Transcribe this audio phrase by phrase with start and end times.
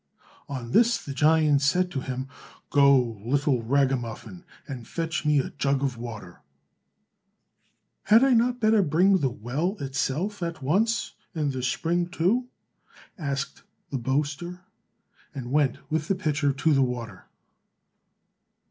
[0.49, 2.27] On this the giant said to him,
[2.71, 6.41] "Go, little ragamuffin, and fetch me a jug of water."
[8.05, 12.47] "Had I not better bring the well itself at once, and the spring too?"
[13.15, 13.61] asked
[13.91, 14.61] the boaster,
[15.35, 17.27] and went with the pitcher to the water.